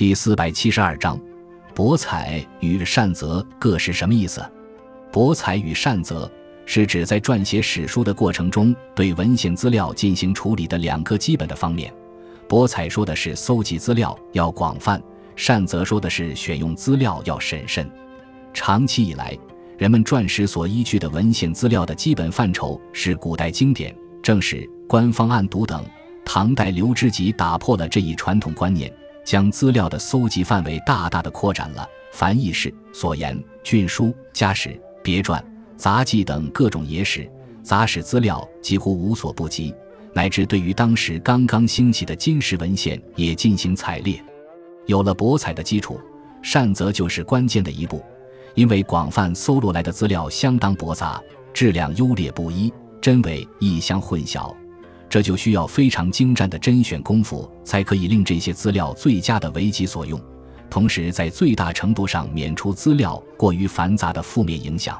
[0.00, 1.20] 第四百七十二章，
[1.74, 4.42] 博采与善则各是什么意思？
[5.12, 6.26] 博采与善则
[6.64, 11.92] 是指在撰写史书的过程中对文献资料进行处理的两个基本的方面。
[12.48, 14.98] 博采说的是搜集资料要广泛，
[15.36, 17.86] 善则说的是选用资料要审慎。
[18.54, 19.36] 长期以来，
[19.76, 25.84] 人们撰史所依据的文献资料的基本范畴是古代经典、正史、官方案牍等。
[26.24, 28.90] 唐代刘知吉打破了这一传统观念，
[29.24, 35.44] 将资料的搜集范围大大的扩展了，凡轶事、所言、郡书、家史、别传、
[35.76, 37.30] 杂记等各种野史、
[37.62, 39.74] 杂史资料几乎无所不及，
[40.12, 44.22] 乃至对于当时刚刚兴起的金石文献也进行采列。
[44.86, 46.00] 有了博采的基础，
[46.42, 48.02] 善则就是关键的一步。
[48.56, 54.52] 因为广泛搜罗来的资料相当驳杂，质量优劣不一，真伪异相混淆，
[55.10, 60.18] 这就需要非常精湛的甄选功夫，才可以令这些资料最佳的为己所用，
[60.70, 64.96] 同时在最大程度上免除资料过于繁杂的负面影响。